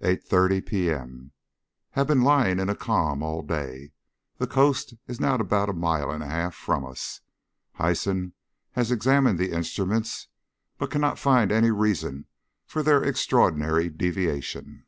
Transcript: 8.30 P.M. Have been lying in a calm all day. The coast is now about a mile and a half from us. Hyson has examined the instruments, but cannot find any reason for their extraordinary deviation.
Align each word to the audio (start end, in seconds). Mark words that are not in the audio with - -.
8.30 0.00 0.64
P.M. 0.64 1.32
Have 1.90 2.06
been 2.06 2.22
lying 2.22 2.60
in 2.60 2.68
a 2.68 2.76
calm 2.76 3.20
all 3.20 3.42
day. 3.42 3.90
The 4.36 4.46
coast 4.46 4.94
is 5.08 5.18
now 5.18 5.34
about 5.34 5.68
a 5.68 5.72
mile 5.72 6.08
and 6.08 6.22
a 6.22 6.28
half 6.28 6.54
from 6.54 6.84
us. 6.86 7.20
Hyson 7.72 8.34
has 8.74 8.92
examined 8.92 9.40
the 9.40 9.50
instruments, 9.50 10.28
but 10.78 10.92
cannot 10.92 11.18
find 11.18 11.50
any 11.50 11.72
reason 11.72 12.26
for 12.64 12.84
their 12.84 13.02
extraordinary 13.02 13.88
deviation. 13.88 14.84